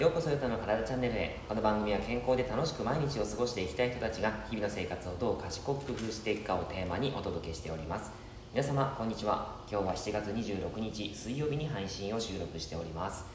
[0.00, 1.38] ようこそヨタの体チャンネルへ。
[1.46, 8.10] この番組は健康で楽しく毎日を過ごしていきたい人たちが日々の生活をどう賢く工夫していくかをテーマにお届けしております。
[8.54, 9.60] 皆様こんにちは。
[9.70, 13.26] 今日は7月26日水曜日に配信を収録しております。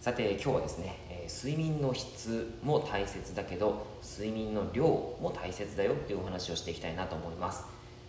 [0.00, 7.64] さて今日はですね、えー、睡眠の質も大切だけど睡眠の量も大切だよっていうお話をしていきたいなと思います。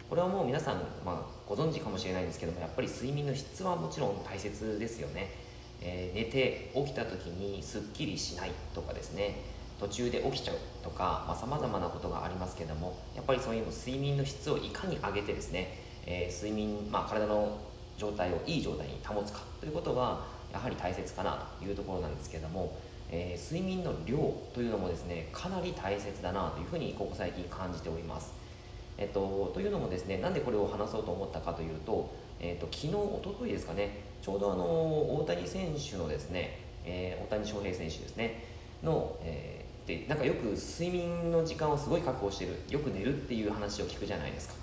[0.10, 5.48] これはもう皆さん、まあ、ご存知かもしれないんですけどもやっぱり睡眠の質はもちろん大切ですよね。
[5.82, 9.36] えー、寝て起きた時にすっきりしないとかですね
[9.80, 17.58] 途中で起きちゃうとかさまざ、まなことがありますけどもやっぱりそういう睡眠の質をいかに上げてですね、えー、睡眠、まあ、体の
[17.98, 22.78] 状態をいい状態に保つかということはやはり大切かなというところなんですけども、
[23.10, 24.18] えー、睡眠の量
[24.54, 28.34] というのもですねかなり大切だなというふうにここ最近感じております。
[28.98, 32.10] えっと、というのもですねなんでこれを話そうと思ったかというと
[32.42, 33.90] えーと、昨日、おとといですかね、
[34.22, 38.44] ちょうどあの大谷選手のですね、えー、大谷翔平選手ですね、
[38.84, 44.56] の、えー、でなんかよく睡眠の時間をすごい確保してる、よく寝るっていう話を聞くじゃないですか。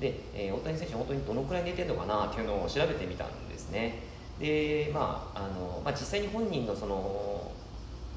[0.00, 4.00] で、えー、大谷選手、本当にどのくらい寝てるのかなっていうのを調べてみたんですね。
[4.40, 7.52] で、まああのまあ、実際に本人のその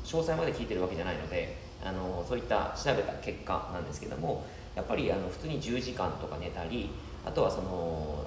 [0.03, 6.89] 詳細まで聞いてるわけじゃないので、あのそういった調べた結果なんですけども、やっぱりあの普通に10時間とか寝たり、
[7.25, 8.25] あとはその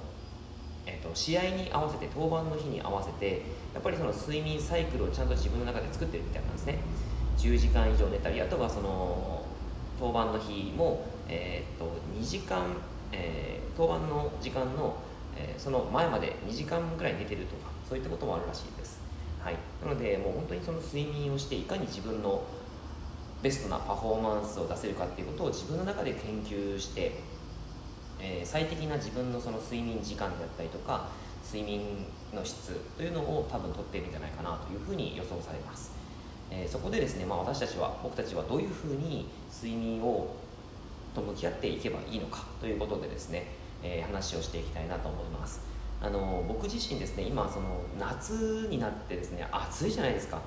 [0.89, 6.79] えーと、試合に合わせて登板の日に合わせてやっぱりその睡眠サイクルをちゃんと自分の中で作ってるみたいなんですね。
[7.37, 9.45] 10時間以上寝たりあとはその
[9.99, 11.85] 登板の日も、えーと、
[12.19, 12.65] 2時間、
[13.11, 14.97] えー、登板の時間の、
[15.37, 18.99] えー、その前まで2時間ぐらい寝てるとかそういったこともあるらしいです、
[19.41, 22.43] はい、なのでもう本当にその睡眠をしていかに自分の
[23.41, 27.21] ベストなパフォーマンスを出せるかっていうことを自分の中で研究して
[28.19, 31.07] えー、最適な自分のその睡眠時間であったりとか
[31.45, 35.91] 睡眠の質というのを多分とっているんじゃないかなというふうに予想されます、
[36.51, 40.35] えー、そこでですね、まあ、私たちは僕たちはどういうふうに睡眠を
[41.13, 43.47] と向き合っていけばいいのかということでですね、
[43.83, 45.61] えー、話をしていきたいなと思います。
[46.01, 50.39] あの僕自身ですね今その夏になってですね暑いじゃないですか。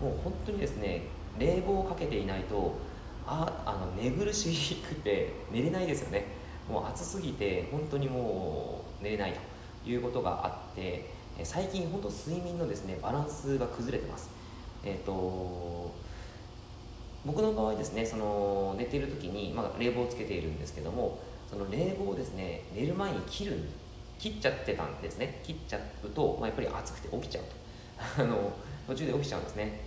[0.00, 1.02] もう本当にですね
[1.38, 2.74] 冷房をかけていないと
[3.26, 6.26] ああの寝苦しくて寝れないですよね。
[6.68, 9.34] もう暑すぎて本当にもう寝れない
[9.84, 11.04] ということがあって
[11.42, 14.30] 最近本当睡眠のですねバランスが崩れてます。
[14.84, 15.92] えっ、ー、と
[17.24, 21.18] 僕の場合ですねその寝ている時に、まあ、冷房をつけているんですけども
[21.50, 23.58] その冷房をですね寝る前に切る
[24.18, 25.40] 切っちゃってたんですね。
[25.42, 28.22] 切っちゃうと、まあ、やっぱり暑くて起きちゃうと。
[28.22, 28.52] あの
[28.86, 29.80] 途中で起きちゃうんですね。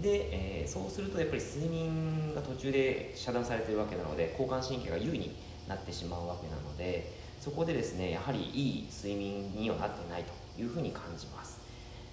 [0.00, 5.34] で、えー、そうするとやっぱり睡眠が途中で遮断されてるわけなので交感神経が優位に
[5.68, 11.60] なってしまうわけなのでそこでですねやはりいい睡眠にはなってないというふうに感じます、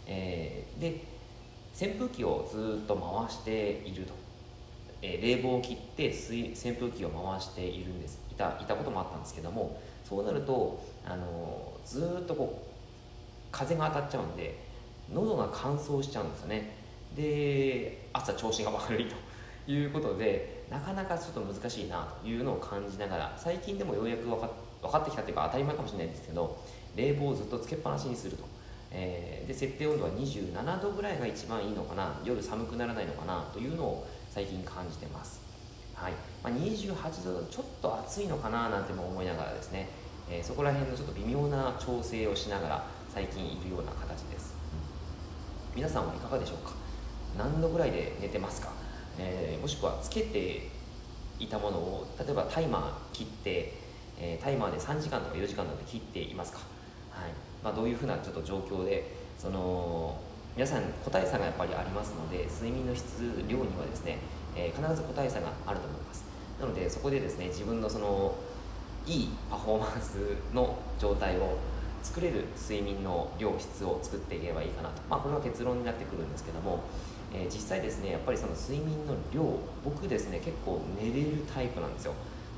[0.07, 1.03] えー、で
[1.79, 4.13] 扇風機をずっと回していると、
[5.01, 8.19] えー、冷房を切って扇風機を回しているんです。
[8.31, 12.67] いたいたこともあったんですけどもそうなるとあのずっとこう
[13.51, 14.57] 風が当たっちゃうんで
[15.13, 16.75] 喉が乾燥しちゃうんですよね。
[17.15, 19.15] で朝調子が悪いと。
[19.71, 24.49] いうことでなかなかちょっと難しいなというのを感じながら最近でもようやく分か
[24.81, 26.57] 分かってきたというか当たり前かもしれないんですけど
[26.95, 28.43] 冷房をずっとつけっぱなしにすると、
[28.91, 35.41] えー、で設定温度は27度ぐらいが一番いいのかな夜寒くならないのかなというのを最近感じてます、
[35.95, 36.13] はい。
[36.43, 39.89] まあ、28度だとちょっと暑いのかななんても思いながらですね、
[40.29, 44.55] えー、そこら辺のちょっと微妙な調整をしながら最近いるような形です、
[45.75, 46.73] 皆さんはいかがでしょうか？
[47.37, 48.78] 何度ぐらいで寝てますか？
[49.17, 50.67] えー、もしくはつけて
[51.39, 53.73] いたものを例えばタイマー切って、
[54.19, 56.59] えー、タイマーで3時間とか4時間とか切っていますか、
[57.11, 57.31] はい。
[57.63, 60.19] まあ、どういうふうなちょっと状況でその
[60.55, 64.17] 皆さん個体差がやっぱりありますので睡眠の質量にはですね、
[64.55, 66.25] えー、必ず個体差があると思います。
[66.59, 68.35] なのでそこでですね自分のその
[69.05, 70.17] いいパフォーマンス
[70.53, 71.57] の状態を
[72.03, 76.83] 作れる睡眠の量質を作っていけばいいかなと、まあ、これは結論になってくるんですけども
[77.33, 79.43] えー、実際ですねやっぱりその睡眠の量
[79.83, 82.13] 僕ですね結構寝れるタイプなんですよ。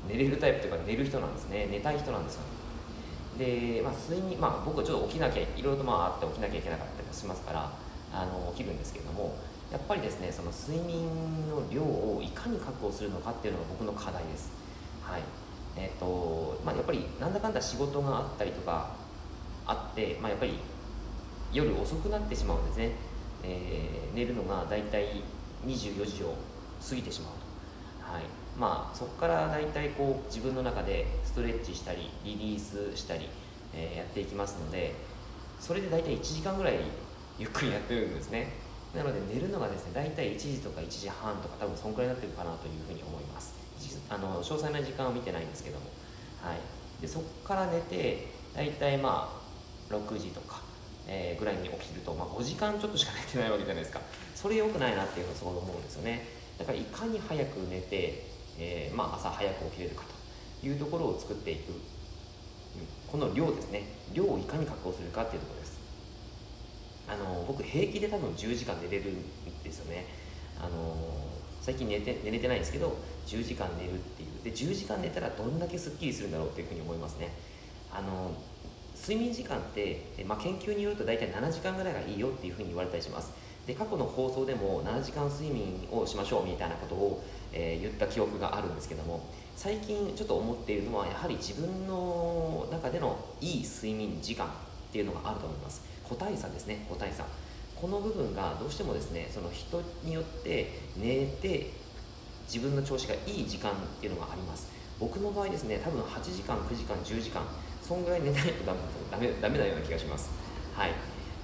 [0.08, 1.68] 寝れるタイプというか寝る人なんですね。
[1.70, 2.42] 寝たい人なんですよ。
[3.38, 7.70] で、まあ、睡眠まあ僕はちょっと起きなきゃいろいろとまああって起きなきゃいけなかったりもしますから
[8.12, 9.34] あの起きるんですけれども
[9.70, 11.08] やっぱりですねその睡眠
[11.48, 14.50] の量をいかに確保するのかっていうのが僕の課題です。
[15.02, 15.22] はい。
[15.76, 18.90] えっ、ー、とまあ、やっぱりなんだかんだ仕事があったりとか
[19.66, 20.58] あって、まあ、やっぱり
[21.52, 22.92] 夜遅くなってしまうんですね。
[23.42, 25.22] えー、寝るのが大体
[25.66, 26.34] 24時を
[26.88, 27.32] 過ぎてしまう
[28.04, 28.22] と、はい。
[28.56, 33.28] まあ、そこから大体こう自分の中でストレッチしたりリリースしたり、
[33.74, 34.94] えー、やっていきますので
[35.58, 36.74] それで大体1時間ぐらい
[37.38, 38.52] ゆっくりやってるんですね。
[38.94, 43.54] なので寝るのがですね大体1時とか1時半とか多分そんくらいになってるかなというふうに思います。
[44.10, 45.86] あの詳細な時間は見てないんですけども、
[46.42, 46.58] はい、
[47.00, 49.32] でそこから寝て大体ま
[49.90, 50.60] あ6時とか、
[51.06, 54.00] えー、ぐらいに起きると、まあ、5時間ちょっとしか寝てないわけじゃないですか。
[54.34, 56.26] それ良くないなっていうのはすごい思うんですよね。
[56.58, 58.26] だからいかに早く寝て、
[58.58, 60.04] えー、まあ、朝早く起きれるか
[60.60, 61.72] というところを作っていく。
[63.10, 63.84] この量ですね。
[64.14, 65.78] 量をいかに確保するかっていうところです。
[67.08, 69.22] あの僕平気で多分10時間寝れるん
[69.62, 70.06] ですよね。
[70.58, 70.96] あの
[71.60, 72.96] 最近寝て寝れてないんですけど
[73.26, 74.42] 10時間寝るっていう。
[74.42, 77.32] で10時間寝たらどんだけすっきりするんだろうっていうふうに思いますね。
[77.92, 78.32] あの
[78.94, 83.32] 睡眠時間って、まあ、研究によると大体7時間ぐらいがいいよっていうふうに言われたりします。
[83.66, 89.24] で過去の放送でも7時間睡眠をしましょうみたいなことを、えー、言った記憶があるんですけども
[89.54, 94.48] 最近ちょっと思っているのはやはり自分の中でのいい睡眠時間っ
[94.90, 95.82] ていうのがあると思います。
[96.02, 97.24] 個体差ですね個体差。
[97.80, 101.70] この部分がどうしてもですねその人によって寝て
[102.46, 104.70] 自分の調子がいい時間っていうのがあります。
[104.98, 107.42] 僕の場合ですね多分8時間9時間10時間
[107.92, 110.30] そんぐらい寝ないとダメダメなような気がします。
[110.74, 110.92] はい。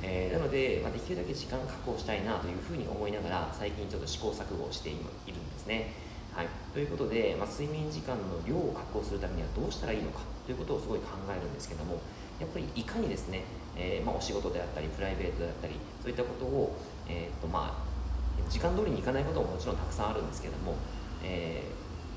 [0.02, 5.92] えー、なので、まあ、できるだけ時間確保したいなというふうに思いながら最近ちょっと試行錯誤をしているんですね。
[6.32, 12.00] はい、ということで、まあ、睡眠時間の量を確保するためにはどうしたらいいのかということをすごい考えるんですけども
[12.40, 13.42] やっぱりいかにですね、
[13.76, 16.78] えー、まあ、お仕事であったりプライベートであったりそういったことを、
[17.08, 20.76] えー、とまあ、時間通りにいかないことももちろんたくさんあるんですけども、
[21.24, 21.64] え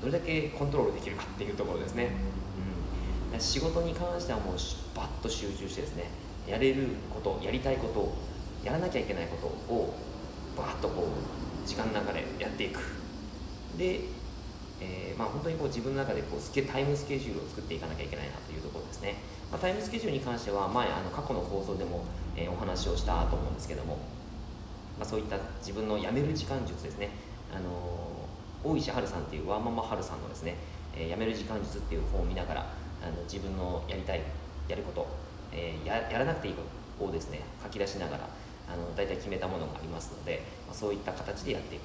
[0.00, 2.81] どれだけコントロールできるかっていうところですね、うん、
[3.38, 4.54] 仕事に関してはもう
[4.94, 6.04] バッと集中してですね
[6.46, 8.12] やれることやりたいこと
[8.64, 9.94] やらなきゃいけないことを
[10.56, 12.80] バーッとこう時間の中でやっていく。
[13.78, 14.00] で、
[14.80, 19.16] えー、まあ、本当にこう自分の中でこうスケタイムスケジュールを作っていかなきゃいけないなというところですね、
[19.50, 22.04] まあ、タイムスケジュールに関しては前あの過去の放送でも、
[22.36, 23.96] えー、お話をしたと思うんですけども、
[24.98, 27.10] まあ、そういった自分の辞める時間術ですね。
[27.54, 27.70] あの
[28.64, 30.56] 大石春さんっていうワーママ春さんのですね、
[30.96, 32.66] えー、辞める時間術っていう本を見ながら
[33.02, 34.22] あの自分のやりたい
[34.68, 35.06] やること
[35.52, 36.62] えー、ややらなくていいこ
[36.98, 37.40] とをですね。
[37.62, 38.28] 書き出しながら
[38.68, 41.84] あの大体決めたものがありますので、まあ、そういった形でやっていこ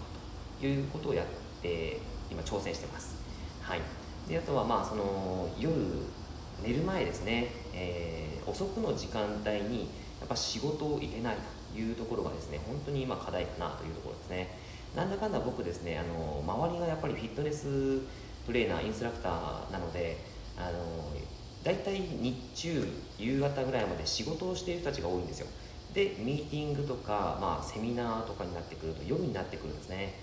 [0.57, 1.25] うということをやっ
[1.61, 1.99] て
[2.31, 3.15] 今挑戦してます。
[3.61, 3.81] はい、
[4.29, 5.73] であとはまあその夜
[6.63, 9.89] 寝る前ですね、えー、遅くの時間帯に
[10.19, 11.35] やっぱ仕事を入れない
[11.73, 14.57] というところがですね本当に今課題かなというところですね。
[14.95, 17.99] なんだかんだ僕ですねあの周りがやっぱりフィットネス
[18.45, 20.17] トレーナーインストラクターなので
[20.57, 21.07] あの
[21.63, 22.87] 大体日中
[23.19, 25.47] 夕方ぐらいまで仕事をしている人たちが多いんですよ。
[25.93, 30.13] でミーティングとか、まあ、セミナーとかになってくると夜になってくるんですね、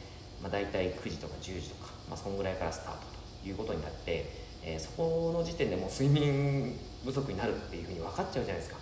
[0.40, 3.00] まあ、大体9時とか10時とか、まあ、そんぐらいからスタート
[3.42, 4.30] ということになって、
[4.62, 8.76] えー、そこの時点でもう睡眠不足になるっていうふうに分かっちゃうじゃないですか、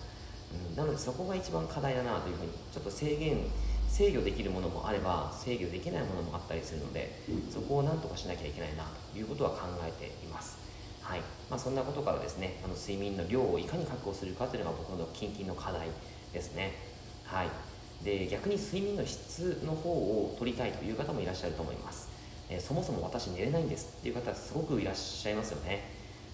[0.70, 3.38] うん、なのでそこが一番課題だなというふうにちょっと制限
[3.88, 7.20] 制御できるものもあれば制御できないものもあったりするので
[7.50, 10.71] そこをなんとかしなきゃいけないなということは考えています。
[11.12, 11.20] はい。
[11.50, 15.88] まあ、そんなことからですねあの睡眠の量をいかに確保するかというのが僕の近々の課題
[16.32, 16.72] ですね。
[17.26, 17.48] はい。
[18.02, 22.10] で逆に睡眠の質の方を取りたいという方もいらっしゃると思います、
[22.50, 25.84] えー、そもそも私寝れないんですっていう方すごくいらっしゃいますよね。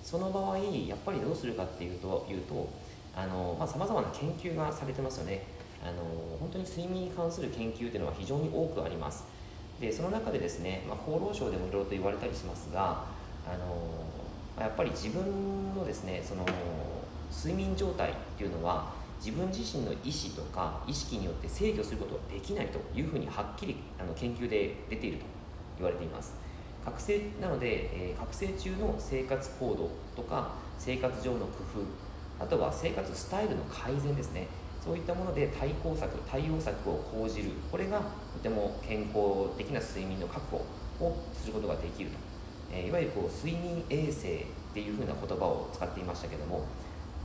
[0.05, 2.69] その場合やっぱりどうするかっていうというと
[3.17, 5.43] あの、まあ、様々な研究がされてますよね。
[5.83, 6.03] あの
[6.39, 9.25] 本当に睡眠に関する研究っていうのは非常に多くあります。
[9.81, 13.05] でその中でですね、まあ、厚労省でもいろいろと言われたりしますが
[13.47, 14.18] あの
[14.61, 16.45] やっぱり自分のですねその
[17.31, 25.25] 睡眠状態っていうのは自分自身の意思とか意識によって制御することはできないというふうにはっきりあの研究で出ていると
[25.79, 26.35] 言われています。
[26.85, 31.65] 覚醒なので、えー、覚醒中の生活行動とか生活上の工
[32.39, 34.47] 夫あとは生活スタイルの改善ですね。
[34.83, 37.51] そういったもので対抗策対応策を講じる。
[37.71, 38.01] これが
[38.33, 40.57] とても健康的な睡眠の確保
[41.05, 42.38] をすることができると。
[42.71, 44.45] えー、いわゆるこう睡眠衛生っ
[44.75, 46.67] ていうふうな言葉を使っていましたけども、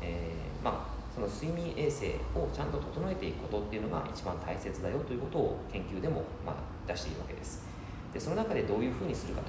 [0.02, 6.56] えー、まあ、その睡眠衛生をちゃんと整えていくことっていうのが一番大切だよということを研究でもま
[6.88, 7.68] 出しているわけです。
[8.14, 9.48] でその中でどういうふうにするかと。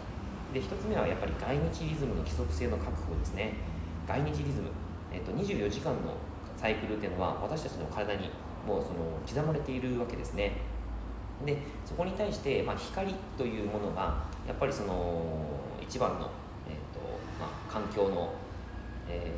[0.52, 3.54] で1つ目はやっぱり外日リズムの規則性の確保ですね。
[4.06, 4.68] 外日リズム、
[5.12, 6.14] えー、と24時間の
[6.56, 8.30] サイクルっていうのは私たちの体に
[8.66, 10.52] もうその刻まれているわけですね。
[11.44, 15.53] でそこに対して、まあ、光というものがやっぱりその
[15.86, 16.30] 一番の,、
[16.68, 17.00] えーと
[17.38, 18.32] まあ、環境の、
[19.08, 19.32] え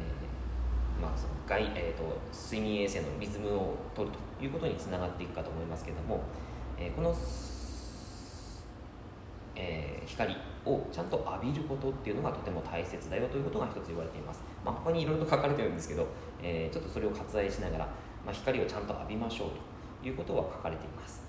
[0.99, 6.23] ーまあ、その外えーと、睡眠衛生のリズムを取るということにつながっていくかと思いますけれども、
[6.79, 7.15] えー、この、
[9.55, 16.07] えー、光をちゃんと浴びることっていうのがとても大切だよということが一つ言われています、まあ、他にいろいろと書かれてるんですけど、
[16.43, 17.85] えー、ちょっとそれを割愛しながら、
[18.25, 19.50] まあ、光をちゃんと浴びましょう
[20.03, 21.23] ということは書かれています。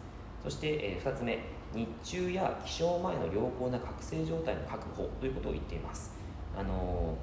[0.43, 1.56] そして、え2つ目。
[1.73, 6.11] 日中や起床前の良好な覚醒状態の確保ということを言っています。
[6.57, 7.15] あの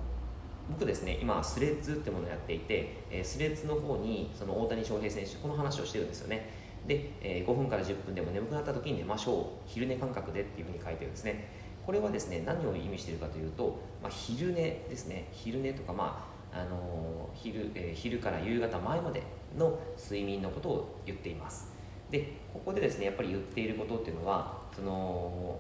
[0.70, 6.50] 僕ですね今スレッズってものをやっていて、えスレッズの方にその大谷翔平選手この話をしてるんですよね。
[6.86, 9.44] で、え5分から10分でも眠くなった時に寝ましょう。
[9.66, 11.48] 昼寝感覚でっていうふうに書いてるんですね。
[11.84, 15.28] これはですね何を意味しているかというと、まあ、昼寝ですね。
[15.32, 19.24] 昼寝とかまああの昼えー、昼から夕方前まで
[19.58, 21.73] の睡眠のことを言っています。
[22.10, 25.58] でここでですねやっぱり言っていることっていうのはその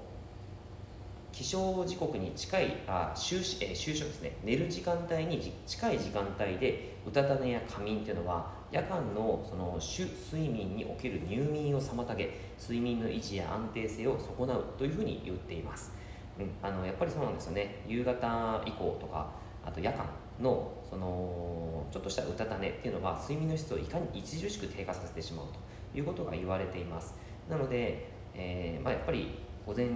[1.34, 4.36] 起床時刻に近いあ就え、就職ですね。
[4.44, 15.92] 寝る時間帯に近い時間帯でうたた寝や仮眠っていうのは夜間のその主睡眠における入眠を妨げ睡眠の維持や安定性を損なうというふうに言っています。
[16.38, 17.82] うん、あのやっぱりそうなんですよね。
[17.88, 19.28] 夕方以降とか
[19.66, 20.06] あと夜間
[20.40, 25.54] のそのちょっとしたうたた寝っていうのは睡眠の質をいかに著しく低下させてしまうと。
[25.94, 27.14] いうことが言われています。
[27.48, 29.86] なので、えー、まあ、やっぱり午前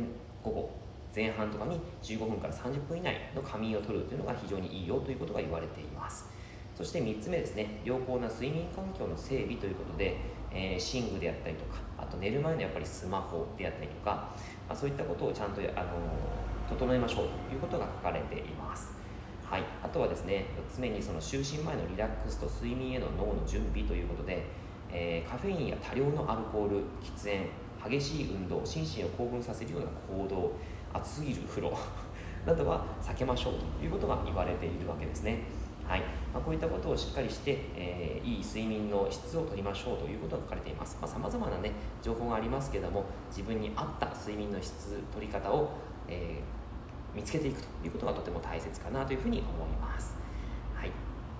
[0.42, 0.70] 午後
[1.14, 6.28] 前半とかに15分から30分以内の仮眠をとるというのが非常にいいよということが言われています。
[6.76, 10.16] そして3つ目ですね良好な睡眠環境の整備ということで、
[10.52, 14.32] えー、寝具であったりとかあと寝る前のやっぱりスマホであったりとか
[14.68, 15.88] まあ、そういったことをちゃんとあの
[16.68, 18.92] 整えましょうということが書かれています。
[19.42, 20.44] はい、あとはですね
[20.76, 24.44] 常にその就寝前のリラックスと睡眠への脳の準備ということで、
[24.90, 27.46] えー、カフェインや多量のアルコール喫煙
[27.98, 29.86] 激しい運動心身を興奮させるような
[30.22, 30.52] 行動
[30.92, 31.72] 熱すぎる風呂
[32.46, 35.40] などは避けましょうということが言われているわけですね。
[35.86, 36.00] はい。
[36.32, 40.98] まあ、こういったことをしっかりして、えー、いい睡眠の質をとりましょうということが書かれています。
[41.00, 45.70] さまざ、まな、ね、情報がありますけども自分に合った睡眠の質取り方を、
[46.06, 50.17] えー、見つけていくということがとても大切かなというふうに思います。